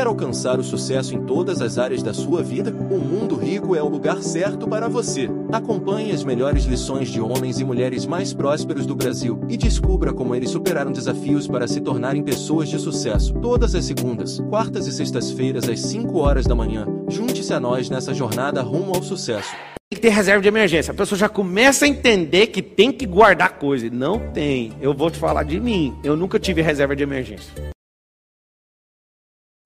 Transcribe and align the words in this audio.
Quer 0.00 0.06
alcançar 0.06 0.58
o 0.58 0.64
sucesso 0.64 1.14
em 1.14 1.26
todas 1.26 1.60
as 1.60 1.76
áreas 1.76 2.02
da 2.02 2.14
sua 2.14 2.42
vida? 2.42 2.70
O 2.90 2.98
Mundo 2.98 3.36
Rico 3.36 3.76
é 3.76 3.82
o 3.82 3.88
lugar 3.88 4.22
certo 4.22 4.66
para 4.66 4.88
você. 4.88 5.28
Acompanhe 5.52 6.10
as 6.10 6.24
melhores 6.24 6.64
lições 6.64 7.10
de 7.10 7.20
homens 7.20 7.60
e 7.60 7.64
mulheres 7.64 8.06
mais 8.06 8.32
prósperos 8.32 8.86
do 8.86 8.96
Brasil 8.96 9.38
e 9.46 9.58
descubra 9.58 10.10
como 10.10 10.34
eles 10.34 10.48
superaram 10.48 10.90
desafios 10.90 11.46
para 11.46 11.68
se 11.68 11.82
tornarem 11.82 12.22
pessoas 12.22 12.70
de 12.70 12.78
sucesso. 12.78 13.34
Todas 13.42 13.74
as 13.74 13.84
segundas, 13.84 14.40
quartas 14.48 14.86
e 14.86 14.92
sextas-feiras 14.92 15.68
às 15.68 15.80
5 15.80 16.18
horas 16.18 16.46
da 16.46 16.54
manhã. 16.54 16.86
Junte-se 17.06 17.52
a 17.52 17.60
nós 17.60 17.90
nessa 17.90 18.14
jornada 18.14 18.62
rumo 18.62 18.94
ao 18.94 19.02
sucesso. 19.02 19.50
Tem 19.90 19.96
que 19.96 20.00
ter 20.00 20.08
reserva 20.08 20.40
de 20.40 20.48
emergência. 20.48 20.92
A 20.92 20.96
pessoa 20.96 21.18
já 21.18 21.28
começa 21.28 21.84
a 21.84 21.88
entender 21.88 22.46
que 22.46 22.62
tem 22.62 22.90
que 22.90 23.04
guardar 23.04 23.58
coisa. 23.58 23.90
Não 23.90 24.18
tem. 24.32 24.72
Eu 24.80 24.94
vou 24.94 25.10
te 25.10 25.18
falar 25.18 25.42
de 25.42 25.60
mim. 25.60 25.94
Eu 26.02 26.16
nunca 26.16 26.38
tive 26.38 26.62
reserva 26.62 26.96
de 26.96 27.02
emergência. 27.02 27.52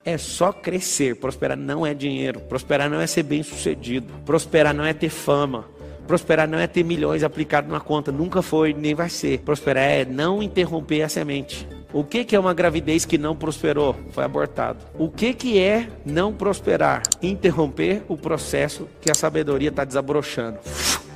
É 0.05 0.18
só 0.18 0.52
crescer. 0.52 1.16
Prosperar 1.16 1.57
não 1.57 1.86
é 1.86 1.95
dinheiro. 1.95 2.40
Prosperar 2.40 2.90
não 2.90 3.00
é 3.00 3.07
ser 3.07 3.22
bem 3.22 3.43
sucedido. 3.43 4.12
Prosperar 4.26 4.75
não 4.75 4.85
é 4.85 4.93
ter 4.93 5.08
fama. 5.08 5.64
Prosperar 6.07 6.46
não 6.46 6.58
é 6.58 6.67
ter 6.67 6.85
milhões 6.85 7.22
aplicados 7.22 7.71
na 7.71 7.81
conta. 7.81 8.12
Nunca 8.12 8.43
foi, 8.43 8.75
nem 8.75 8.95
vai 8.95 9.09
ser. 9.09 9.39
Prosperar 9.40 9.85
é 9.85 10.04
não 10.04 10.43
interromper 10.43 11.03
a 11.03 11.09
semente. 11.09 11.67
O 11.95 12.03
que, 12.03 12.25
que 12.25 12.35
é 12.35 12.40
uma 12.40 12.53
gravidez 12.53 13.04
que 13.04 13.17
não 13.17 13.36
prosperou? 13.36 13.96
Foi 14.11 14.25
abortado. 14.25 14.85
O 14.98 15.09
que, 15.09 15.32
que 15.32 15.59
é 15.61 15.89
não 16.04 16.32
prosperar? 16.32 17.03
Interromper 17.23 18.03
o 18.09 18.17
processo 18.17 18.89
que 19.00 19.11
a 19.11 19.14
sabedoria 19.14 19.68
está 19.68 19.84
desabrochando. 19.84 20.59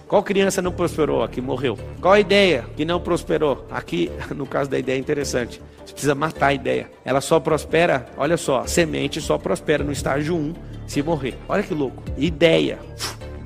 Qual 0.09 0.23
criança 0.23 0.63
não 0.63 0.73
prosperou 0.73 1.23
aqui, 1.23 1.39
morreu? 1.39 1.79
Qual 2.01 2.15
a 2.15 2.19
ideia 2.19 2.65
que 2.75 2.83
não 2.83 2.99
prosperou? 2.99 3.67
Aqui, 3.71 4.11
no 4.35 4.47
caso 4.47 4.71
da 4.71 4.79
ideia 4.79 4.97
é 4.97 4.99
interessante. 4.99 5.61
Você 5.85 5.93
precisa 5.93 6.15
matar 6.15 6.47
a 6.47 6.55
ideia. 6.55 6.91
Ela 7.05 7.21
só 7.21 7.39
prospera, 7.39 8.07
olha 8.17 8.39
só, 8.39 8.67
semente 8.67 9.21
só 9.21 9.37
prospera 9.37 9.85
no 9.85 9.93
estágio 9.93 10.35
1 10.35 10.55
se 10.87 11.03
morrer. 11.03 11.35
Olha 11.47 11.63
que 11.63 11.75
louco. 11.75 12.03
Ideia. 12.17 12.79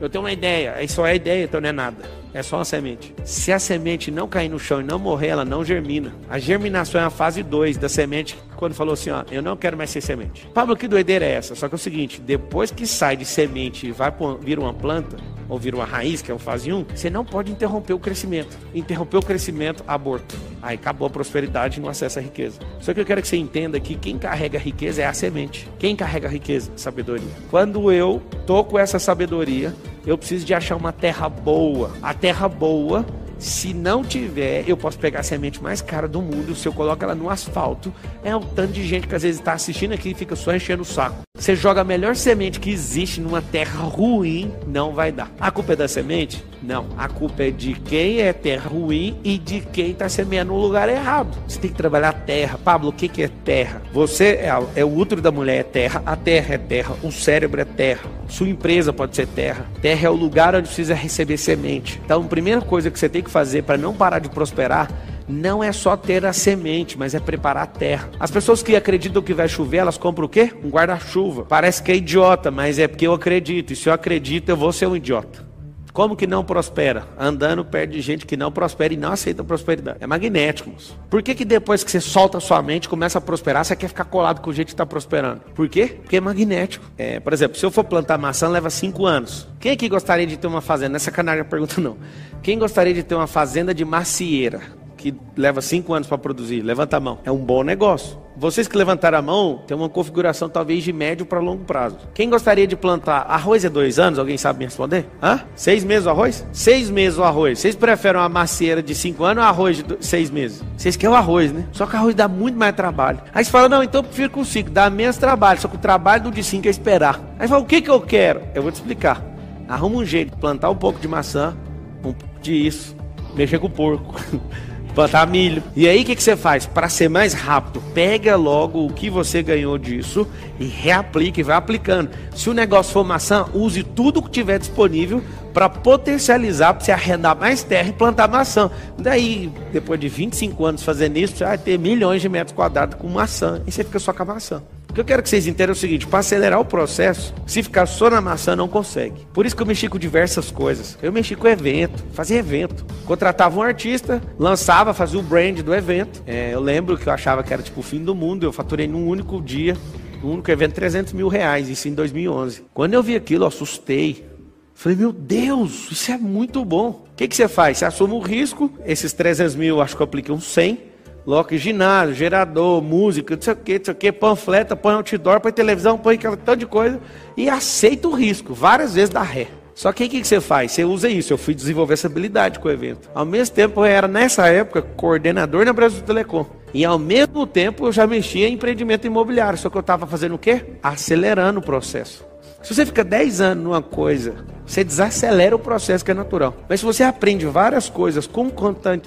Eu 0.01 0.09
tenho 0.09 0.23
uma 0.23 0.33
ideia, 0.33 0.75
aí 0.75 0.89
só 0.89 1.05
é 1.05 1.17
ideia, 1.17 1.45
então 1.45 1.61
não 1.61 1.69
é 1.69 1.73
nada. 1.73 2.22
É 2.35 2.43
só 2.43 2.57
uma 2.57 2.65
semente. 2.65 3.15
Se 3.25 3.53
a 3.53 3.59
semente 3.59 4.11
não 4.11 4.27
cair 4.27 4.49
no 4.49 4.59
chão 4.59 4.81
e 4.81 4.85
não 4.85 4.99
morrer, 4.99 5.29
ela 5.29 5.45
não 5.45 5.65
germina. 5.65 6.15
A 6.29 6.39
germinação 6.39 7.01
é 7.01 7.05
a 7.05 7.11
fase 7.11 7.43
2 7.43 7.77
da 7.77 7.89
semente, 7.89 8.39
quando 8.57 8.75
falou 8.75 8.95
assim, 8.95 9.11
ó, 9.11 9.25
eu 9.31 9.43
não 9.43 9.57
quero 9.57 9.77
mais 9.77 9.91
ser 9.91 10.01
semente. 10.01 10.49
Pablo, 10.55 10.77
que 10.77 10.89
doideira 10.89 11.25
é 11.25 11.33
essa? 11.33 11.55
Só 11.55 11.69
que 11.69 11.75
é 11.75 11.77
o 11.77 11.79
seguinte, 11.79 12.21
depois 12.21 12.71
que 12.71 12.87
sai 12.87 13.17
de 13.17 13.25
semente 13.25 13.87
e 13.87 13.93
vai 13.93 14.13
vir 14.41 14.59
uma 14.59 14.73
planta, 14.73 15.17
ou 15.49 15.59
vir 15.59 15.75
uma 15.75 15.85
raiz, 15.85 16.23
que 16.23 16.31
é 16.31 16.35
o 16.35 16.39
fase 16.39 16.73
1, 16.73 16.87
você 16.95 17.11
não 17.11 17.25
pode 17.25 17.53
interromper 17.53 17.93
o 17.93 17.99
crescimento. 17.99 18.57
Interromper 18.75 19.19
o 19.19 19.23
crescimento, 19.23 19.85
aborto. 19.87 20.35
Aí 20.63 20.77
acabou 20.77 21.07
a 21.07 21.11
prosperidade 21.11 21.79
e 21.79 21.83
não 21.83 21.91
acessa 21.91 22.21
a 22.21 22.23
riqueza. 22.23 22.59
Só 22.81 22.95
que 22.95 23.01
eu 23.01 23.05
quero 23.05 23.21
que 23.21 23.29
você 23.29 23.37
entenda 23.37 23.79
que 23.79 23.95
quem 23.95 24.17
carrega 24.17 24.57
a 24.57 24.61
riqueza 24.61 25.03
é 25.03 25.07
a 25.07 25.13
semente. 25.13 25.69
Quem 25.79 25.95
carrega 25.95 26.27
a 26.27 26.31
riqueza? 26.31 26.73
Sabedoria. 26.75 27.29
Quando 27.51 27.93
eu 27.93 28.23
tô 28.47 28.65
com 28.65 28.79
essa 28.79 28.99
sabedoria, 28.99 29.75
eu 30.07 30.19
preciso 30.19 30.45
de 30.45 30.55
achar 30.55 30.77
uma 30.77 30.93
terra 30.93 31.29
boa. 31.29 31.93
A 32.03 32.13
terra 32.15 32.49
boa 32.49 33.05
se 33.43 33.75
não 33.75 34.05
tiver, 34.05 34.63
eu 34.69 34.77
posso 34.77 34.97
pegar 34.97 35.19
a 35.19 35.23
semente 35.25 35.61
mais 35.61 35.83
cara 35.83 36.07
do 36.07 36.23
mundo. 36.23 36.55
Se 36.55 36.69
eu 36.69 36.73
coloco 36.73 37.03
ela 37.03 37.15
no 37.15 37.29
asfalto, 37.29 37.93
é 38.23 38.35
um 38.37 38.41
tanto 38.41 38.73
de 38.73 38.87
gente 38.87 39.09
que 39.09 39.15
às 39.17 39.23
vezes 39.23 39.41
está 39.41 39.53
assistindo 39.53 39.93
aqui 39.93 40.11
e 40.11 40.15
fica 40.15 40.37
só 40.37 40.55
enchendo 40.55 40.83
o 40.83 40.87
saco. 40.87 41.23
Você 41.37 41.57
joga 41.57 41.81
a 41.81 41.85
melhor 41.85 42.15
semente 42.15 42.61
que 42.61 42.71
existe 42.71 43.21
numa 43.21 43.43
terra 43.43 43.83
ruim, 43.83 44.53
não 44.65 44.93
vai 44.93 45.11
dar. 45.11 45.29
A 45.41 45.51
culpa 45.51 45.73
é 45.73 45.77
da 45.77 45.89
semente? 45.89 46.45
Não. 46.63 46.87
A 46.97 47.09
culpa 47.09 47.43
é 47.43 47.51
de 47.51 47.75
quem 47.75 48.21
é 48.21 48.33
terra 48.33 48.69
ruim 48.69 49.19
e 49.25 49.37
de 49.37 49.61
quem 49.61 49.91
está 49.91 50.09
semeando 50.09 50.53
no 50.53 50.59
lugar 50.59 50.89
errado. 50.89 51.37
Você 51.47 51.59
tem 51.59 51.71
que 51.71 51.77
trabalhar 51.77 52.13
terra. 52.13 52.59
Pablo, 52.63 52.91
o 52.91 52.93
que, 52.93 53.09
que 53.09 53.23
é 53.23 53.29
terra? 53.29 53.83
Você 53.93 54.41
é, 54.41 54.53
é 54.77 54.85
o 54.85 54.97
útero 54.97 55.21
da 55.21 55.31
mulher 55.31 55.61
é 55.61 55.63
terra, 55.63 56.03
a 56.07 56.15
terra 56.15 56.55
é 56.55 56.59
terra, 56.59 56.95
o 57.03 57.11
cérebro 57.11 57.61
é 57.61 57.65
terra, 57.65 58.03
sua 58.29 58.49
empresa 58.49 58.93
pode 58.93 59.17
ser 59.17 59.27
terra. 59.27 59.67
Terra 59.81 60.07
é 60.07 60.11
o 60.11 60.15
lugar 60.15 60.55
onde 60.55 60.69
precisa 60.69 60.95
receber 60.95 61.37
semente. 61.37 62.01
Então, 62.05 62.23
a 62.23 62.25
primeira 62.25 62.61
coisa 62.61 62.91
que 62.91 62.99
você 62.99 63.09
tem 63.09 63.23
que 63.23 63.31
fazer 63.31 63.63
para 63.63 63.77
não 63.77 63.95
parar 63.95 64.19
de 64.19 64.29
prosperar 64.29 64.89
não 65.29 65.63
é 65.63 65.73
só 65.73 65.97
ter 65.97 66.25
a 66.27 66.33
semente, 66.33 66.99
mas 66.99 67.15
é 67.15 67.21
preparar 67.21 67.65
a 67.65 67.67
terra. 67.67 68.11
As 68.19 68.31
pessoas 68.31 68.63
que 68.63 68.77
acreditam 68.77 69.23
que 69.23 69.33
vai 69.33 69.49
chover, 69.49 69.79
elas 69.79 69.97
compram 69.97 70.27
o 70.27 70.29
quê? 70.29 70.53
Um 70.63 70.69
guarda-chuva. 70.69 71.45
Parece 71.45 71.83
que 71.83 71.93
é 71.93 71.97
idiota, 71.97 72.51
mas 72.51 72.79
é 72.79 72.87
porque 72.87 73.07
eu 73.07 73.13
acredito. 73.13 73.73
E 73.73 73.77
se 73.77 73.89
eu 73.89 73.93
acredito, 73.93 74.49
eu 74.49 74.57
vou 74.57 74.73
ser 74.73 74.87
um 74.87 74.97
idiota. 74.97 75.52
Como 75.93 76.17
que 76.17 76.27
não 76.27 76.43
prospera? 76.43 77.07
Andando 77.19 77.63
perto 77.65 77.91
de 77.91 78.01
gente 78.01 78.25
que 78.25 78.35
não 78.35 78.51
prospera 78.51 78.95
e 78.95 78.97
não 78.97 79.13
aceita 79.13 79.45
prosperidade. 79.45 79.99
É 80.01 80.07
magnético. 80.07 80.71
Moço. 80.71 80.99
Por 81.11 81.23
que, 81.23 81.35
que 81.35 81.45
depois 81.45 81.85
que 81.85 81.91
você 81.91 82.01
solta 82.01 82.39
a 82.39 82.41
sua 82.41 82.63
mente, 82.63 82.89
começa 82.89 83.19
a 83.19 83.21
prosperar, 83.21 83.63
você 83.63 83.77
quer 83.77 83.89
ficar 83.89 84.05
colado 84.05 84.41
com 84.41 84.49
o 84.49 84.53
gente 84.55 84.69
que 84.69 84.73
está 84.73 84.87
prosperando? 84.87 85.41
Por 85.55 85.69
quê? 85.69 85.99
Porque 86.01 86.17
é 86.17 86.21
magnético. 86.21 86.85
É, 86.97 87.21
por 87.21 87.33
exemplo, 87.35 87.59
se 87.59 87.67
eu 87.67 87.71
for 87.71 87.85
plantar 87.85 88.17
maçã, 88.17 88.49
leva 88.49 88.71
cinco 88.71 89.05
anos. 89.05 89.47
Quem 89.61 89.73
aqui 89.73 89.87
gostaria 89.87 90.27
de 90.27 90.39
ter 90.39 90.47
uma 90.47 90.63
fazenda? 90.63 90.95
Nessa 90.95 91.11
canagem 91.11 91.45
pergunta 91.45 91.79
não. 91.79 91.99
Quem 92.43 92.59
gostaria 92.59 92.95
de 92.95 93.03
ter 93.03 93.15
uma 93.15 93.27
fazenda 93.27 93.75
de 93.75 93.85
macieira? 93.85 94.83
que 95.03 95.13
leva 95.37 95.61
cinco 95.61 95.93
anos 95.93 96.07
para 96.07 96.17
produzir, 96.17 96.63
levanta 96.63 96.97
a 96.97 97.01
mão. 97.01 97.19
É 97.25 97.33
um 97.33 97.45
bom 97.45 97.65
negócio. 97.65 98.17
Vocês 98.37 98.67
que 98.67 98.77
levantaram 98.77 99.19
a 99.19 99.23
mão, 99.23 99.61
tem 99.67 99.77
uma 99.77 99.89
configuração 99.89 100.49
talvez 100.49 100.83
de 100.83 100.93
médio 100.93 101.27
para 101.27 101.39
longo 101.39 101.65
prazo. 101.65 101.99
Quem 102.15 102.31
gostaria 102.31 102.67
de 102.67 102.75
plantar 102.75 103.27
arroz 103.29 103.65
é 103.65 103.69
dois 103.69 103.99
anos? 103.99 104.19
Alguém 104.19 104.39
sabe 104.39 104.61
me 104.61 104.65
responder? 104.65 105.07
Hã? 105.23 105.41
Seis 105.55 105.85
meses 105.85 106.07
o 106.07 106.11
arroz? 106.11 106.47
Seis 106.51 106.89
meses 106.89 107.19
o 107.19 107.25
arroz. 107.25 107.59
Vocês 107.59 107.77
preferem 107.77 108.21
uma 108.21 108.29
macieira 108.29 108.83
de 108.83 108.95
cinco 108.95 109.25
anos 109.25 109.43
ou 109.45 109.49
arroz 109.49 109.83
de 109.83 109.97
seis 110.01 110.31
meses? 110.31 110.65
Vocês 110.77 110.97
querem 110.97 111.15
o 111.15 111.19
arroz, 111.19 111.53
né? 111.53 111.67
Só 111.73 111.87
que 111.87 111.95
arroz 111.95 112.15
dá 112.15 112.27
muito 112.27 112.59
mais 112.59 112.75
trabalho. 112.75 113.21
Aí 113.35 113.45
você 113.45 113.51
fala, 113.51 113.69
não, 113.69 113.83
então 113.83 114.01
eu 114.01 114.05
prefiro 114.05 114.31
com 114.31 114.45
cinco, 114.45 114.71
dá 114.71 114.89
menos 114.89 115.19
trabalho. 115.19 115.61
Só 115.61 115.69
que 115.69 115.77
o 115.77 115.79
trabalho 115.79 116.25
do 116.25 116.31
de 116.31 116.43
cinco 116.43 116.67
é 116.67 116.71
esperar. 116.71 117.21
Aí 117.39 117.47
você 117.47 117.49
fala, 117.49 117.63
o 117.63 117.67
que, 117.67 117.83
que 117.83 117.91
eu 117.91 118.01
quero? 118.01 118.43
Eu 118.55 118.63
vou 118.63 118.73
te 118.73 118.77
explicar. 118.77 119.23
Arruma 119.69 119.97
um 119.97 120.05
jeito, 120.05 120.37
plantar 120.39 120.71
um 120.71 120.77
pouco 120.77 120.99
de 120.99 121.07
maçã, 121.07 121.55
um 121.99 122.13
pouco 122.13 122.19
de 122.41 122.67
isso, 122.67 122.97
mexer 123.35 123.59
com 123.59 123.67
o 123.67 123.71
porco. 123.71 124.15
plantar 124.95 125.27
milho. 125.27 125.63
E 125.75 125.89
aí 125.89 126.03
o 126.03 126.05
que, 126.05 126.17
que 126.17 126.23
você 126.23 126.37
faz? 126.37 126.67
Para 126.67 126.89
ser 126.89 127.09
mais 127.09 127.33
rápido, 127.33 127.83
pega 127.95 128.37
logo 128.37 128.85
o 128.85 128.93
que 128.93 129.11
você 129.11 129.43
ganhou 129.43 129.77
disso 129.79 130.27
e 130.59 130.65
reaplica 130.65 131.41
e 131.41 131.43
vai 131.43 131.57
aplicando. 131.57 132.11
Se 132.35 132.49
o 132.49 132.55
negócio 132.55 132.93
for 132.93 133.05
maçã, 133.05 133.47
use 133.53 133.83
tudo 133.83 134.23
que 134.23 134.31
tiver 134.31 134.59
disponível 134.59 135.23
para 135.53 135.69
potencializar, 135.69 136.75
para 136.75 136.85
você 136.85 136.93
arrendar 136.93 137.37
mais 137.37 137.63
terra 137.63 137.89
e 137.89 137.93
plantar 137.93 138.29
maçã. 138.29 138.71
Daí, 138.99 139.53
depois 139.73 140.01
de 140.01 140.09
25 140.09 140.65
anos 140.65 140.83
fazendo 140.83 141.17
isso, 141.17 141.37
você 141.37 141.45
vai 141.45 141.59
ter 141.59 141.79
milhões 141.79 142.23
de 142.23 142.29
metros 142.29 142.55
quadrados 142.55 142.97
com 142.99 143.09
maçã 143.09 143.63
e 143.67 143.73
você 143.73 143.85
fica 143.85 143.99
só 143.99 144.13
com 144.13 144.23
a 144.23 144.27
maçã. 144.27 144.63
O 144.93 144.95
que 144.95 145.01
eu 145.01 145.07
quero 145.07 145.23
que 145.23 145.31
vocês 145.31 145.47
entendam 145.47 145.73
é 145.73 145.75
o 145.75 145.79
seguinte: 145.79 146.07
para 146.07 146.19
acelerar 146.19 146.61
o 146.61 146.67
processo, 146.67 147.33
se 147.47 147.63
ficar 147.63 147.87
só 147.87 148.11
na 148.11 148.21
maçã, 148.21 148.55
não 148.55 148.69
consegue. 148.69 149.27
Por 149.33 149.47
isso 149.47 149.57
que 149.57 149.63
eu 149.63 149.67
mexi 149.67 149.89
com 149.89 149.99
diversas 149.99 150.51
coisas. 150.51 150.99
Eu 151.03 151.11
mexi 151.11 151.35
com 151.35 151.49
evento, 151.49 152.05
fazia 152.13 152.37
evento. 152.37 152.85
Contratava 153.07 153.59
um 153.59 153.63
artista, 153.63 154.21
lançava, 154.39 154.93
fazia 154.93 155.19
o 155.19 155.23
brand 155.23 155.61
do 155.61 155.75
evento. 155.75 156.23
É, 156.27 156.53
eu 156.53 156.61
lembro 156.61 156.99
que 156.99 157.09
eu 157.09 157.13
achava 157.15 157.43
que 157.43 157.55
era 157.55 157.63
tipo 157.63 157.81
o 157.81 157.83
fim 157.83 158.05
do 158.05 158.15
mundo. 158.15 158.45
Eu 158.45 158.53
faturei 158.53 158.87
num 158.87 159.09
único 159.09 159.41
dia, 159.41 159.79
num 160.23 160.33
único 160.33 160.51
evento, 160.51 160.75
300 160.75 161.15
mil 161.15 161.29
reais, 161.29 161.71
isso 161.71 161.89
em 161.89 161.95
2011. 161.95 162.67
Quando 162.75 162.93
eu 162.93 163.03
vi 163.03 163.17
aquilo, 163.17 163.45
eu 163.45 163.49
assustei. 163.49 164.27
Falei, 164.75 164.99
meu 164.99 165.11
Deus, 165.11 165.91
isso 165.91 166.13
é 166.13 166.19
muito 166.19 166.63
bom. 166.67 167.07
O 167.11 167.17
que, 167.17 167.27
que 167.27 167.35
você 167.35 167.49
faz? 167.49 167.79
Você 167.79 167.87
assume 167.87 168.13
o 168.13 168.19
risco, 168.19 168.71
esses 168.85 169.15
300 169.15 169.55
mil, 169.55 169.81
acho 169.81 169.97
que 169.97 170.03
eu 170.03 170.05
apliquei 170.05 170.35
uns 170.35 170.45
100 170.45 170.92
Loca 171.27 171.57
ginásio, 171.57 172.15
gerador, 172.15 172.83
música, 172.83 173.37
não 173.37 173.43
sei 173.43 173.53
o 173.53 173.57
que, 173.57 173.79
não 173.79 173.85
sei 173.85 173.95
o 173.95 173.97
que, 173.97 174.13
panfleta, 174.13 174.75
põe 174.75 174.95
outdoor, 174.95 175.41
põe 175.41 175.53
televisão, 175.53 175.97
põe 175.97 176.17
aquela 176.17 176.37
tanto 176.37 176.61
de 176.61 176.67
coisa 176.67 177.01
e 177.37 177.49
aceita 177.49 178.09
o 178.09 178.15
risco. 178.15 178.53
Várias 178.55 178.95
vezes 178.95 179.11
dá 179.11 179.23
ré. 179.23 179.49
Só 179.75 179.93
que 179.93 180.05
o 180.05 180.09
que, 180.09 180.21
que 180.21 180.27
você 180.27 180.41
faz? 180.41 180.73
Você 180.73 180.85
usa 180.85 181.09
isso. 181.09 181.33
Eu 181.33 181.39
fui 181.39 181.55
desenvolver 181.55 181.95
essa 181.95 182.07
habilidade 182.07 182.59
com 182.59 182.69
o 182.69 182.71
evento. 182.71 183.09
Ao 183.15 183.25
mesmo 183.25 183.55
tempo, 183.55 183.81
eu 183.81 183.85
era, 183.85 184.07
nessa 184.07 184.47
época, 184.49 184.83
coordenador 184.83 185.65
na 185.65 185.73
Brasil 185.73 186.03
Telecom. 186.03 186.45
E 186.75 186.85
ao 186.85 186.99
mesmo 186.99 187.47
tempo, 187.47 187.87
eu 187.87 187.93
já 187.93 188.07
mexia 188.07 188.49
em 188.49 188.55
empreendimento 188.55 189.07
imobiliário. 189.07 189.59
Só 189.59 189.71
que 189.71 189.77
eu 189.77 189.81
estava 189.81 190.07
fazendo 190.07 190.35
o 190.35 190.39
quê? 190.39 190.65
Acelerando 190.83 191.61
o 191.61 191.63
processo. 191.63 192.32
Se 192.63 192.75
você 192.75 192.87
fica 192.87 193.03
10 193.03 193.41
anos 193.41 193.65
numa 193.65 193.83
coisa, 193.83 194.35
você 194.65 194.85
desacelera 194.85 195.55
o 195.55 195.59
processo 195.59 196.05
que 196.05 196.13
é 196.13 196.15
natural. 196.15 196.55
Mas 196.69 196.81
se 196.81 196.87
você 196.87 197.03
aprende 197.03 197.45
várias 197.45 197.89
coisas 197.89 198.29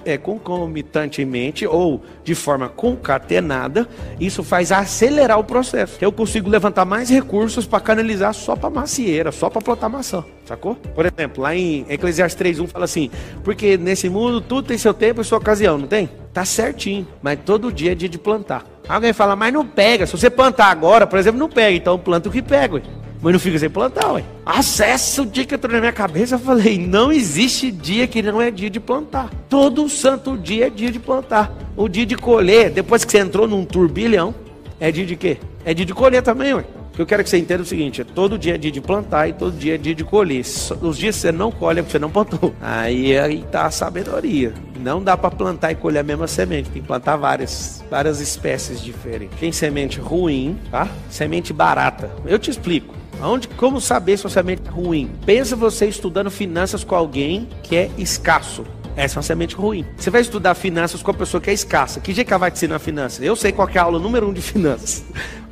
é, 0.03 0.17
concomitantemente 0.17 1.65
ou 1.65 2.03
de 2.23 2.35
forma 2.35 2.67
concatenada, 2.67 3.87
isso 4.19 4.43
faz 4.43 4.73
acelerar 4.73 5.39
o 5.39 5.43
processo. 5.43 5.97
Eu 6.01 6.11
consigo 6.11 6.49
levantar 6.49 6.83
mais 6.83 7.09
recursos 7.09 7.65
para 7.65 7.79
canalizar 7.79 8.33
só 8.33 8.55
para 8.57 8.69
macieira, 8.69 9.31
só 9.31 9.49
para 9.49 9.61
plantar 9.61 9.87
maçã. 9.87 10.23
Sacou? 10.45 10.75
Por 10.75 11.05
exemplo, 11.05 11.41
lá 11.41 11.55
em 11.55 11.85
Eclesiastes 11.89 12.39
3.1 12.39 12.67
fala 12.67 12.85
assim: 12.85 13.09
Porque 13.43 13.77
nesse 13.77 14.09
mundo 14.09 14.41
tudo 14.41 14.67
tem 14.67 14.77
seu 14.77 14.93
tempo 14.93 15.21
e 15.21 15.23
sua 15.23 15.37
ocasião, 15.37 15.77
não 15.77 15.87
tem? 15.87 16.09
Tá 16.33 16.43
certinho, 16.43 17.07
mas 17.21 17.39
todo 17.45 17.71
dia 17.71 17.93
é 17.93 17.95
dia 17.95 18.09
de 18.09 18.19
plantar. 18.19 18.65
Alguém 18.87 19.13
fala, 19.13 19.35
mas 19.35 19.53
não 19.53 19.65
pega. 19.65 20.05
Se 20.05 20.11
você 20.11 20.29
plantar 20.29 20.67
agora, 20.67 21.07
por 21.07 21.17
exemplo, 21.17 21.39
não 21.39 21.49
pega. 21.49 21.75
Então 21.75 21.97
planta 21.97 22.29
o 22.29 22.31
que 22.31 22.41
pega. 22.41 22.83
Mas 23.25 23.33
não 23.33 23.39
fica 23.39 23.57
sem 23.57 23.71
plantar, 23.71 24.13
ué. 24.13 24.23
Acessa 24.45 25.23
o 25.23 25.25
dia 25.25 25.45
que 25.45 25.55
entrou 25.55 25.73
na 25.73 25.79
minha 25.79 25.91
cabeça, 25.91 26.35
eu 26.35 26.39
falei, 26.39 26.77
não 26.77 27.11
existe 27.11 27.71
dia 27.71 28.05
que 28.05 28.21
não 28.21 28.39
é 28.39 28.51
dia 28.51 28.69
de 28.69 28.79
plantar. 28.79 29.31
Todo 29.49 29.89
santo 29.89 30.37
dia 30.37 30.67
é 30.67 30.69
dia 30.69 30.91
de 30.91 30.99
plantar. 30.99 31.51
O 31.75 31.89
dia 31.89 32.05
de 32.05 32.15
colher, 32.15 32.69
depois 32.69 33.03
que 33.03 33.11
você 33.11 33.17
entrou 33.17 33.47
num 33.47 33.65
turbilhão, 33.65 34.35
É 34.79 34.91
dia 34.91 35.07
de 35.07 35.15
quê? 35.15 35.37
É 35.63 35.73
dia 35.73 35.87
de 35.87 35.93
colher 35.93 36.21
também, 36.21 36.53
ué. 36.53 36.65
O 36.93 36.95
que 36.95 37.01
eu 37.01 37.05
quero 37.07 37.23
que 37.23 37.29
você 37.29 37.39
entenda 37.39 37.61
é 37.61 37.63
o 37.63 37.65
seguinte: 37.65 38.01
é 38.01 38.03
todo 38.03 38.37
dia 38.37 38.53
é 38.53 38.57
dia 38.59 38.71
de 38.71 38.79
plantar 38.79 39.27
e 39.27 39.33
todo 39.33 39.57
dia 39.57 39.73
é 39.73 39.77
dia 39.77 39.95
de 39.95 40.03
colher. 40.03 40.41
Os 40.81 40.97
dias 40.97 41.15
que 41.15 41.21
você 41.21 41.31
não 41.31 41.51
colhe 41.51 41.79
é 41.79 41.81
porque 41.81 41.93
você 41.93 41.99
não 41.99 42.11
plantou. 42.11 42.53
Aí, 42.61 43.17
aí 43.17 43.43
tá 43.51 43.65
a 43.65 43.71
sabedoria. 43.71 44.53
Não 44.79 45.01
dá 45.01 45.17
para 45.17 45.31
plantar 45.31 45.71
e 45.71 45.75
colher 45.75 45.99
a 45.99 46.03
mesma 46.03 46.27
semente. 46.27 46.69
Tem 46.69 46.81
que 46.81 46.87
plantar 46.87 47.15
várias, 47.15 47.83
várias 47.89 48.19
espécies 48.19 48.79
diferentes. 48.81 49.39
Tem 49.39 49.51
semente 49.51 49.99
ruim, 49.99 50.59
tá? 50.69 50.87
Semente 51.09 51.51
barata. 51.51 52.11
Eu 52.25 52.37
te 52.37 52.51
explico. 52.51 52.94
Aonde, 53.21 53.47
como 53.47 53.79
saber 53.79 54.17
se 54.17 54.21
sua 54.21 54.29
semente 54.29 54.63
é 54.65 54.69
ruim? 54.69 55.11
Pensa 55.25 55.55
você 55.55 55.87
estudando 55.87 56.29
finanças 56.29 56.83
com 56.83 56.95
alguém 56.95 57.47
que 57.63 57.75
é 57.75 57.89
escasso. 57.97 58.65
Essa 58.95 59.15
é 59.15 59.17
uma 59.17 59.23
semente 59.23 59.55
ruim. 59.55 59.85
Você 59.97 60.09
vai 60.09 60.21
estudar 60.21 60.55
finanças 60.55 61.03
com 61.03 61.11
a 61.11 61.13
pessoa 61.13 61.41
que 61.41 61.49
é 61.49 61.53
escassa. 61.53 61.99
Que 61.99 62.13
jeito 62.13 62.27
que 62.27 62.33
ela 62.33 62.39
vai 62.39 62.51
te 62.51 62.55
ensinar 62.55 62.79
finanças? 62.79 63.21
Eu 63.21 63.35
sei 63.35 63.51
qual 63.51 63.69
é 63.73 63.77
a 63.77 63.83
aula 63.83 63.99
número 63.99 64.29
um 64.29 64.33
de 64.33 64.41
finanças. 64.41 65.03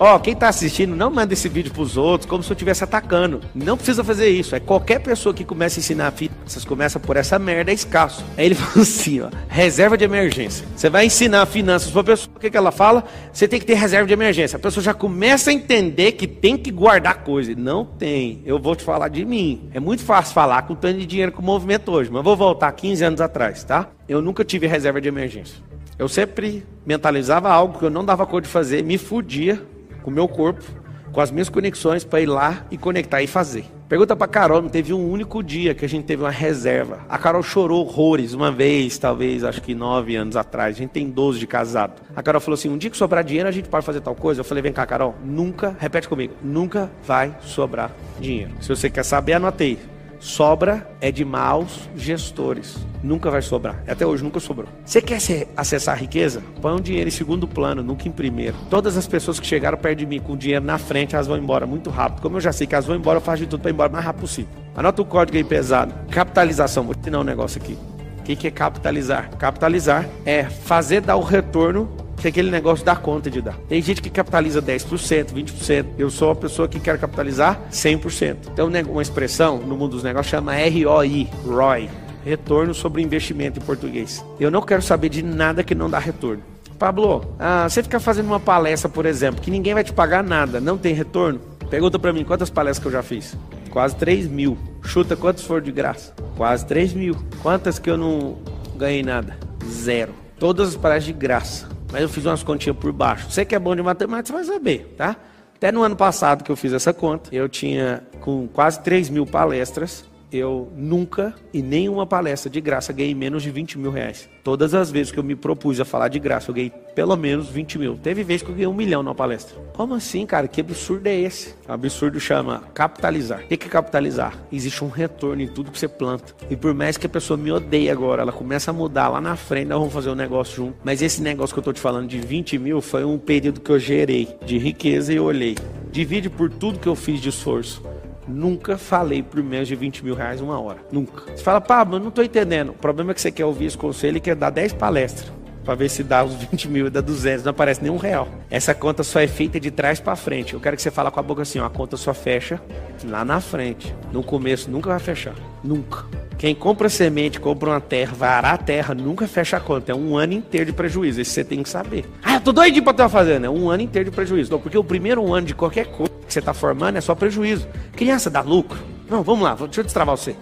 Ó, 0.06 0.18
oh, 0.18 0.20
quem 0.20 0.34
está 0.34 0.50
assistindo, 0.50 0.98
não 0.98 1.10
manda 1.10 1.32
esse 1.32 1.48
vídeo 1.48 1.72
para 1.72 1.82
os 1.82 1.96
outros 1.96 2.30
como 2.30 2.44
se 2.44 2.52
eu 2.52 2.56
estivesse 2.56 2.84
atacando. 2.84 3.40
Não 3.56 3.78
precisa 3.78 4.04
fazer 4.04 4.28
isso. 4.28 4.54
É 4.54 4.60
qualquer 4.60 5.00
pessoa 5.00 5.34
que 5.34 5.46
começa 5.46 5.80
a 5.80 5.82
ensinar 5.82 6.12
finanças, 6.12 6.66
começa 6.66 7.00
por 7.00 7.16
essa 7.16 7.40
merda, 7.40 7.72
é 7.72 7.74
escasso. 7.74 8.22
Aí 8.38 8.48
ele 8.48 8.56
fala 8.60 8.82
assim, 8.82 9.22
ó, 9.22 9.30
reserva 9.48 9.98
de 9.98 10.04
emergência. 10.04 10.68
Você 10.76 10.90
vai 10.90 11.06
ensinar 11.06 11.46
finanças 11.46 11.90
para 11.90 12.02
a 12.02 12.04
pessoa, 12.04 12.36
o 12.36 12.38
que, 12.42 12.52
que 12.52 12.58
ela 12.58 12.70
fala? 12.74 13.06
Você 13.32 13.48
tem 13.48 13.62
que 13.62 13.66
ter 13.66 13.76
reserva 13.76 14.06
de 14.06 14.12
emergência. 14.12 14.58
A 14.58 14.60
pessoa 14.60 14.84
já 14.84 14.94
começa 14.94 15.52
a 15.52 15.54
entender 15.54 16.12
que 16.12 16.28
tem 16.28 16.58
que 16.58 16.70
guardar 16.70 17.24
coisa. 17.24 17.56
Não 17.56 17.86
tem. 17.86 18.42
Eu 18.46 18.60
vou 18.60 18.76
te 18.76 18.84
falar 18.84 19.08
de 19.08 19.24
mim. 19.24 19.70
É 19.74 19.80
muito 19.80 20.04
fácil 20.04 20.34
falar 20.34 20.64
com 20.64 20.76
tanto 20.76 21.00
de 21.00 21.06
dinheiro 21.06 21.32
com 21.32 21.42
o 21.42 21.46
movimento 21.46 21.90
hoje, 21.90 22.12
mas 22.12 22.22
vou 22.26 22.36
voltar 22.36 22.70
15 22.74 23.06
anos 23.06 23.22
atrás 23.22 23.64
tá? 23.64 23.88
Eu 24.10 24.22
nunca 24.22 24.44
tive 24.44 24.68
reserva 24.68 25.00
de 25.00 25.08
emergência. 25.08 25.56
Eu 25.98 26.10
sempre 26.10 26.66
mentalizava 26.86 27.50
algo 27.50 27.80
que 27.80 27.86
eu 27.86 27.90
não 27.90 28.04
dava 28.04 28.26
conta 28.26 28.42
de 28.42 28.50
fazer, 28.50 28.84
me 28.84 28.98
fudia 28.98 29.62
com 30.04 30.12
o 30.12 30.14
meu 30.14 30.28
corpo, 30.28 30.64
com 31.12 31.22
as 31.22 31.32
minhas 31.32 31.50
conexões 31.50 32.04
para 32.04 32.22
ir 32.22 32.26
lá 32.26 32.66
e 32.70 32.78
conectar 32.78 33.22
e 33.22 33.28
fazer. 33.28 33.66
Pergunta 33.88 34.16
para 34.16 34.28
Carol, 34.28 34.62
não 34.62 34.70
teve 34.70 34.92
um 34.92 35.12
único 35.12 35.44
dia 35.44 35.76
que 35.76 35.86
a 35.86 35.88
gente 35.88 36.06
teve 36.06 36.24
uma 36.24 36.32
reserva. 36.32 37.02
A 37.08 37.18
Carol 37.18 37.44
chorou 37.44 37.86
horrores 37.86 38.34
uma 38.34 38.52
vez, 38.52 38.98
talvez, 38.98 39.44
acho 39.44 39.62
que 39.62 39.76
nove 39.76 40.16
anos 40.16 40.36
atrás. 40.36 40.76
A 40.76 40.80
gente 40.80 40.90
tem 40.90 41.08
12 41.08 41.38
de 41.38 41.46
casado. 41.46 42.02
A 42.16 42.24
Carol 42.24 42.42
falou 42.42 42.56
assim: 42.56 42.70
um 42.70 42.78
dia 42.78 42.90
que 42.90 42.98
sobrar 42.98 43.24
dinheiro 43.24 43.48
a 43.48 43.52
gente 43.52 43.70
pode 43.70 43.86
fazer 43.86 44.02
tal 44.02 44.16
coisa. 44.16 44.42
Eu 44.42 44.46
falei: 44.46 44.64
vem 44.64 44.74
cá, 44.74 44.84
Carol, 44.88 45.14
nunca, 45.24 45.76
repete 45.80 46.10
comigo, 46.10 46.34
nunca 46.42 46.90
vai 47.06 47.36
sobrar 47.42 47.92
dinheiro. 48.20 48.52
Se 48.60 48.70
você 48.70 48.90
quer 48.90 49.04
saber, 49.04 49.34
anotei. 49.34 49.78
Sobra 50.24 50.88
é 51.02 51.12
de 51.12 51.26
maus 51.26 51.90
gestores. 51.98 52.78
Nunca 53.04 53.30
vai 53.30 53.42
sobrar. 53.42 53.84
Até 53.86 54.08
hoje 54.08 54.24
nunca 54.24 54.40
sobrou. 54.40 54.70
Você 54.86 55.02
quer 55.02 55.20
acessar 55.58 55.96
a 55.96 55.98
riqueza? 55.98 56.42
Põe 56.62 56.72
um 56.72 56.80
dinheiro 56.80 57.10
em 57.10 57.12
segundo 57.12 57.46
plano, 57.46 57.84
nunca 57.84 58.08
em 58.08 58.12
primeiro. 58.12 58.56
Todas 58.70 58.96
as 58.96 59.06
pessoas 59.06 59.38
que 59.38 59.46
chegaram 59.46 59.78
perto 59.78 60.00
de 60.00 60.06
mim 60.06 60.22
com 60.22 60.38
dinheiro 60.38 60.64
na 60.64 60.78
frente, 60.78 61.14
elas 61.14 61.28
vão 61.28 61.38
embora 61.38 61.68
muito 61.68 61.90
rápido. 61.90 62.22
Como 62.22 62.38
eu 62.38 62.42
já 62.42 62.54
sei 62.54 62.66
que 62.66 62.74
elas 62.74 62.86
vão 62.86 62.96
embora, 62.96 63.18
eu 63.18 63.22
faço 63.22 63.44
de 63.44 63.50
tudo 63.50 63.60
para 63.60 63.70
ir 63.70 63.74
embora 63.74 63.90
o 63.90 63.92
mais 63.92 64.06
rápido 64.06 64.22
possível. 64.22 64.50
Anota 64.74 65.02
o 65.02 65.06
código 65.06 65.38
aí 65.38 65.44
pesado. 65.44 65.94
Capitalização. 66.10 66.86
Vou 66.86 66.96
ensinar 66.98 67.20
um 67.20 67.26
negócio 67.26 67.62
aqui. 67.62 67.78
O 68.18 68.24
que 68.24 68.48
é 68.48 68.52
capitalizar? 68.52 69.30
Capitalizar 69.32 70.08
é 70.26 70.46
fazer 70.46 71.02
dar 71.02 71.18
o 71.18 71.22
retorno 71.22 72.03
que 72.24 72.30
aquele 72.30 72.50
negócio 72.50 72.86
dá 72.86 72.96
conta 72.96 73.30
de 73.30 73.42
dar. 73.42 73.58
Tem 73.68 73.82
gente 73.82 74.02
que 74.02 74.10
capitaliza 74.10 74.62
10%, 74.62 75.34
20%. 75.34 75.86
Eu 75.98 76.10
sou 76.10 76.30
uma 76.30 76.36
pessoa 76.36 76.70
que 76.70 76.80
quer 76.80 76.98
capitalizar 76.98 77.60
100%. 77.70 78.38
Então, 78.54 78.72
uma 78.90 79.02
expressão 79.02 79.58
no 79.58 79.76
mundo 79.76 79.92
dos 79.92 80.04
negócios 80.04 80.32
chama 80.32 80.54
ROI, 80.54 81.30
ROI, 81.46 81.90
retorno 82.24 82.74
sobre 82.74 83.02
investimento 83.02 83.60
em 83.60 83.62
português. 83.62 84.24
Eu 84.40 84.50
não 84.50 84.62
quero 84.62 84.82
saber 84.82 85.10
de 85.10 85.22
nada 85.22 85.64
que 85.64 85.76
não 85.76 85.90
dá 85.90 86.00
retorno. 86.00 86.42
Pablo, 86.80 87.36
ah, 87.38 87.68
você 87.68 87.84
fica 87.84 88.00
fazendo 88.00 88.28
uma 88.28 88.40
palestra, 88.40 88.88
por 88.88 89.06
exemplo, 89.06 89.42
que 89.42 89.52
ninguém 89.52 89.74
vai 89.74 89.84
te 89.84 89.92
pagar 89.92 90.24
nada, 90.24 90.62
não 90.62 90.78
tem 90.78 90.94
retorno? 90.94 91.42
Pergunta 91.70 92.00
para 92.00 92.14
mim 92.14 92.24
quantas 92.24 92.50
palestras 92.50 92.82
que 92.82 92.88
eu 92.88 92.92
já 92.92 93.04
fiz. 93.04 93.38
Quase 93.70 93.98
3 93.98 94.28
mil. 94.28 94.58
Chuta 94.82 95.18
quantas 95.18 95.44
foram 95.44 95.62
de 95.62 95.72
graça? 95.74 96.14
Quase 96.38 96.66
3 96.68 96.94
mil. 96.94 97.18
Quantas 97.42 97.80
que 97.80 97.90
eu 97.90 97.98
não 97.98 98.38
ganhei 98.78 99.04
nada? 99.04 99.36
Zero. 99.68 100.14
Todas 100.40 100.70
as 100.70 100.76
palestras 100.76 101.06
de 101.06 101.14
graça 101.14 101.73
mas 101.94 102.02
eu 102.02 102.10
fiz 102.10 102.26
umas 102.26 102.42
continhas 102.42 102.76
por 102.76 102.92
baixo. 102.92 103.30
Você 103.30 103.46
que 103.46 103.54
é 103.54 103.60
bom 103.60 103.76
de 103.76 103.84
matemática, 103.84 104.36
vai 104.36 104.44
saber, 104.44 104.96
tá? 104.98 105.16
Até 105.56 105.72
no 105.72 105.84
ano 105.84 105.96
passado 105.96 106.44
que 106.44 106.52
eu 106.52 106.56
fiz 106.56 106.74
essa 106.74 106.92
conta, 106.92 107.30
eu 107.32 107.48
tinha 107.48 108.02
com 108.20 108.48
quase 108.48 108.82
3 108.82 109.12
mil 109.12 109.28
palestras 109.28 110.04
eu 110.38 110.72
nunca, 110.76 111.36
e 111.54 111.62
nenhuma 111.62 112.06
palestra 112.06 112.50
de 112.50 112.60
graça, 112.60 112.94
ganhei 112.94 113.14
menos 113.14 113.44
de 113.44 113.52
20 113.52 113.78
mil 113.78 113.92
reais. 113.92 114.30
Todas 114.44 114.74
as 114.74 114.92
vezes 114.92 115.12
que 115.12 115.18
eu 115.18 115.24
me 115.24 115.36
propus 115.36 115.80
a 115.80 115.86
falar 115.86 116.10
de 116.10 116.20
graça, 116.20 116.52
eu 116.52 116.56
ganhei 116.56 116.72
pelo 116.94 117.16
menos 117.16 117.50
20 117.50 117.80
mil. 117.80 117.98
Teve 117.98 118.24
vezes 118.24 118.44
que 118.44 118.50
eu 118.50 118.54
ganhei 118.54 118.68
um 118.68 118.74
milhão 118.74 119.02
na 119.02 119.16
palestra. 119.16 119.58
Como 119.74 119.94
assim, 119.94 120.26
cara? 120.26 120.48
Que 120.48 120.62
absurdo 120.62 121.08
é 121.08 121.16
esse? 121.16 121.56
O 121.68 121.72
absurdo 121.72 122.20
chama 122.20 122.64
capitalizar. 122.74 123.44
O 123.44 123.48
que 123.48 123.54
é 123.54 123.58
capitalizar? 123.58 124.38
Existe 124.52 124.84
um 124.84 124.90
retorno 124.90 125.42
em 125.42 125.48
tudo 125.48 125.72
que 125.72 125.80
você 125.80 125.88
planta. 125.88 126.36
E 126.50 126.56
por 126.56 126.74
mais 126.74 126.98
que 126.98 127.06
a 127.06 127.10
pessoa 127.10 127.38
me 127.38 127.52
odeie 127.52 127.90
agora, 127.90 128.22
ela 128.22 128.32
começa 128.32 128.72
a 128.72 128.74
mudar 128.74 129.08
lá 129.08 129.22
na 129.22 129.36
frente, 129.36 129.68
nós 129.68 129.80
vamos 129.80 129.94
fazer 129.94 130.10
um 130.10 130.16
negócio 130.16 130.56
junto. 130.56 130.78
Mas 130.84 131.02
esse 131.02 131.22
negócio 131.22 131.54
que 131.54 131.60
eu 131.60 131.64
tô 131.64 131.74
te 131.74 131.80
falando 131.80 132.08
de 132.08 132.20
20 132.20 132.58
mil 132.58 132.82
foi 132.82 133.06
um 133.06 133.18
período 133.18 133.62
que 133.62 133.72
eu 133.72 133.80
gerei 133.80 134.36
de 134.46 134.58
riqueza 134.58 135.14
e 135.14 135.20
olhei. 135.20 135.56
Divide 135.92 136.30
por 136.30 136.50
tudo 136.50 136.80
que 136.80 136.88
eu 136.88 136.96
fiz 136.96 137.22
de 137.22 137.30
esforço. 137.30 137.82
Nunca 138.28 138.78
falei 138.78 139.22
por 139.22 139.42
menos 139.44 139.68
de 139.68 139.76
20 139.76 140.04
mil 140.04 140.16
reais 140.16 140.42
uma 140.42 140.60
hora. 140.60 140.80
Nunca. 140.92 141.32
Você 141.32 141.44
fala, 141.44 141.60
Pablo, 141.60 141.98
eu 141.98 142.00
não 142.00 142.10
estou 142.10 142.24
entendendo. 142.24 142.70
O 142.70 142.74
problema 142.74 143.12
é 143.12 143.14
que 143.14 143.22
você 143.22 143.32
quer 143.32 143.46
ouvir 143.46 143.66
esse 143.66 143.78
conselho 143.78 144.18
e 144.18 144.20
quer 144.20 144.36
dar 144.36 144.50
10 144.50 144.74
palestras. 144.74 145.32
Para 145.64 145.76
ver 145.76 145.90
se 145.90 146.04
dá 146.04 146.24
os 146.24 146.34
20 146.34 146.68
mil 146.68 146.88
e 146.88 146.90
dá 146.90 147.00
200, 147.00 147.46
não 147.46 147.52
aparece 147.52 147.82
nenhum 147.82 147.96
real. 147.96 148.28
Essa 148.50 148.76
conta 148.76 149.02
só 149.02 149.22
é 149.22 149.28
feita 149.28 149.60
de 149.60 149.72
trás 149.72 150.00
para 150.00 150.16
frente. 150.16 150.54
Eu 150.54 150.60
quero 150.60 150.76
que 150.76 150.82
você 150.82 150.92
fale 150.92 151.10
com 151.10 151.20
a 151.20 151.24
boca 151.24 151.42
assim: 151.42 151.60
ó, 151.60 151.66
a 151.66 151.70
conta 151.70 151.96
só 151.96 152.14
fecha 152.14 152.62
lá 153.06 153.24
na 153.24 153.40
frente. 153.40 153.96
No 154.12 154.22
começo 154.24 154.70
nunca 154.70 154.90
vai 154.90 155.00
fechar. 155.00 155.36
Nunca. 155.64 156.06
Quem 156.38 156.54
compra 156.54 156.90
semente, 156.90 157.40
compra 157.40 157.70
uma 157.70 157.80
terra, 157.80 158.14
vai 158.14 158.30
arar 158.30 158.54
a 158.56 158.58
terra, 158.58 158.94
nunca 158.94 159.26
fecha 159.26 159.56
a 159.56 159.60
conta. 159.62 159.94
É 159.94 159.96
um 159.96 160.18
ano 160.18 160.34
inteiro 160.34 160.66
de 160.66 160.74
prejuízo. 160.74 161.22
Isso 161.22 161.32
você 161.32 161.44
tem 161.44 161.64
que 161.64 161.70
saber. 161.70 162.06
Ah, 162.22 162.34
eu 162.36 162.42
tô 162.42 162.52
doidinho 162.52 162.84
pra 162.84 162.94
ter 162.94 163.04
uma 163.04 163.10
fazenda. 163.10 163.48
É 163.48 163.50
um 163.50 163.70
ano 163.70 163.84
inteiro 163.84 164.10
de 164.10 164.16
prejuízo. 164.16 164.52
Não, 164.52 164.60
porque 164.60 164.78
o 164.78 164.84
primeiro 164.84 165.34
ano 165.34 165.48
de 165.48 165.56
qualquer 165.56 165.86
coisa 165.86 166.13
que 166.34 166.36
você 166.36 166.40
está 166.40 166.54
formando 166.54 166.98
é 166.98 167.02
só 167.02 167.14
prejuízo. 167.14 167.68
Criança 167.96 168.30
dá 168.30 168.42
lucro? 168.42 168.80
Não, 169.10 169.22
vamos 169.22 169.44
lá, 169.44 169.54
deixa 169.54 169.82
eu 169.82 169.84
destravar 169.84 170.18
você. 170.18 170.36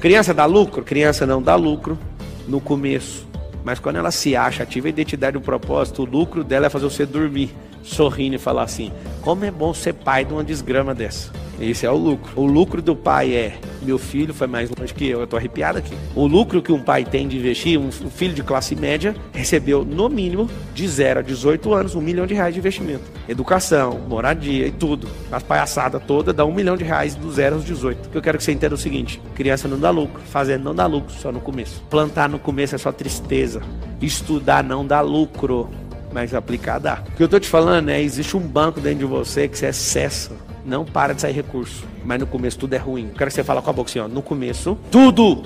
Criança 0.00 0.32
dá 0.32 0.44
lucro? 0.44 0.84
Criança 0.84 1.26
não 1.26 1.42
dá 1.42 1.56
lucro 1.56 1.98
no 2.46 2.60
começo. 2.60 3.26
Mas 3.64 3.80
quando 3.80 3.96
ela 3.96 4.12
se 4.12 4.36
acha, 4.36 4.62
ativa 4.62 4.86
a 4.86 4.90
identidade 4.90 5.36
e 5.36 5.38
o 5.38 5.40
propósito, 5.40 6.02
o 6.02 6.04
lucro 6.04 6.44
dela 6.44 6.66
é 6.66 6.70
fazer 6.70 6.84
você 6.84 7.04
dormir, 7.04 7.52
sorrindo 7.82 8.36
e 8.36 8.38
falar 8.38 8.62
assim: 8.62 8.92
como 9.20 9.44
é 9.44 9.50
bom 9.50 9.74
ser 9.74 9.94
pai 9.94 10.24
de 10.24 10.32
uma 10.32 10.44
desgrama 10.44 10.94
dessa. 10.94 11.32
Esse 11.60 11.84
é 11.84 11.90
o 11.90 11.96
lucro. 11.96 12.30
O 12.40 12.46
lucro 12.46 12.80
do 12.80 12.94
pai 12.94 13.34
é: 13.34 13.58
meu 13.86 13.98
filho 13.98 14.34
foi 14.34 14.46
mais 14.46 14.68
longe 14.68 14.92
que 14.92 15.08
eu, 15.08 15.20
eu 15.20 15.26
tô 15.26 15.36
arrepiado 15.36 15.78
aqui. 15.78 15.94
O 16.14 16.26
lucro 16.26 16.60
que 16.60 16.72
um 16.72 16.82
pai 16.82 17.04
tem 17.04 17.28
de 17.28 17.38
investir, 17.38 17.78
um 17.78 17.90
filho 17.90 18.34
de 18.34 18.42
classe 18.42 18.74
média 18.74 19.14
recebeu 19.32 19.84
no 19.84 20.08
mínimo 20.08 20.50
de 20.74 20.86
0 20.86 21.20
a 21.20 21.22
18 21.22 21.72
anos 21.72 21.94
um 21.94 22.00
milhão 22.00 22.26
de 22.26 22.34
reais 22.34 22.52
de 22.52 22.60
investimento. 22.60 23.04
Educação, 23.28 24.00
moradia 24.08 24.66
e 24.66 24.72
tudo. 24.72 25.08
As 25.30 25.42
palhaçadas 25.42 26.02
todas 26.04 26.34
dá 26.34 26.44
um 26.44 26.52
milhão 26.52 26.76
de 26.76 26.84
reais 26.84 27.14
do 27.14 27.30
0 27.32 27.56
aos 27.56 27.64
18. 27.64 28.06
O 28.06 28.10
que 28.10 28.18
eu 28.18 28.22
quero 28.22 28.38
que 28.38 28.44
você 28.44 28.52
entenda 28.52 28.74
é 28.74 28.76
o 28.76 28.78
seguinte: 28.78 29.20
criança 29.34 29.68
não 29.68 29.78
dá 29.78 29.90
lucro, 29.90 30.20
fazendo 30.26 30.64
não 30.64 30.74
dá 30.74 30.86
lucro 30.86 31.14
só 31.14 31.30
no 31.30 31.40
começo. 31.40 31.82
Plantar 31.88 32.28
no 32.28 32.38
começo 32.38 32.74
é 32.74 32.78
só 32.78 32.90
tristeza. 32.90 33.62
Estudar 34.00 34.64
não 34.64 34.84
dá 34.84 35.00
lucro 35.00 35.70
mas 36.12 36.32
aplicar 36.32 36.78
dá. 36.78 37.02
O 37.08 37.16
que 37.16 37.22
eu 37.22 37.28
tô 37.28 37.38
te 37.38 37.46
falando 37.46 37.90
é, 37.90 38.00
existe 38.00 38.38
um 38.38 38.40
banco 38.40 38.80
dentro 38.80 39.00
de 39.00 39.04
você 39.04 39.46
que 39.48 39.58
você 39.58 39.66
acessa 39.66 40.32
não 40.64 40.84
para 40.84 41.12
de 41.12 41.20
sair 41.20 41.32
recurso. 41.32 41.84
Mas 42.06 42.20
no 42.20 42.26
começo 42.26 42.56
tudo 42.56 42.72
é 42.74 42.78
ruim. 42.78 43.08
quero 43.08 43.28
que 43.28 43.34
você 43.34 43.42
fale 43.42 43.60
com 43.60 43.68
a 43.68 43.72
boca 43.72 43.90
assim, 43.90 43.98
ó. 43.98 44.06
No 44.06 44.22
começo, 44.22 44.78
tudo 44.92 45.42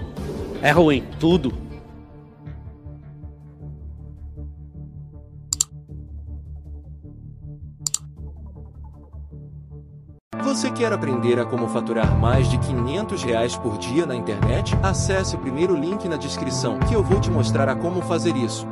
é 0.60 0.70
ruim. 0.70 1.02
Tudo. 1.18 1.54
Você 10.42 10.70
quer 10.70 10.92
aprender 10.92 11.38
a 11.38 11.46
como 11.46 11.66
faturar 11.68 12.14
mais 12.18 12.50
de 12.50 12.58
500 12.58 13.22
reais 13.22 13.56
por 13.56 13.78
dia 13.78 14.04
na 14.04 14.14
internet? 14.14 14.76
Acesse 14.82 15.36
o 15.36 15.38
primeiro 15.38 15.74
link 15.74 16.06
na 16.08 16.16
descrição 16.16 16.78
que 16.80 16.92
eu 16.92 17.02
vou 17.02 17.20
te 17.20 17.30
mostrar 17.30 17.70
a 17.70 17.74
como 17.74 18.02
fazer 18.02 18.36
isso. 18.36 18.66